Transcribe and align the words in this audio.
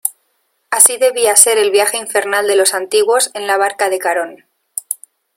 así 0.71 0.97
debía 0.97 1.35
ser 1.35 1.59
el 1.59 1.69
viaje 1.69 1.97
infernal 1.99 2.47
de 2.47 2.55
los 2.55 2.73
antiguos 2.73 3.29
en 3.35 3.45
la 3.45 3.57
barca 3.57 3.87
de 3.91 3.99
Carón: 3.99 4.45